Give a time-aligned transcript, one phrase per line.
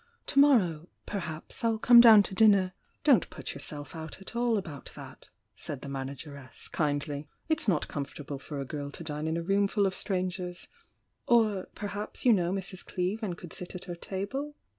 [0.25, 4.91] To morrow, perhaps, I'll come down to dinner" "Don't put yourself out at all about
[4.95, 7.27] that," said the manageress, kindly.
[7.49, 10.67] "It's not comfortable for a girl to dine in a room full of strangers—
[11.27, 12.83] or per haps you know Mrs.
[12.83, 14.55] Cleeve and could sit at her table